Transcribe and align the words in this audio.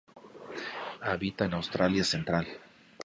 Habita 1.03 1.45
en 1.45 1.53
Australia 1.53 2.03
Central. 2.03 2.47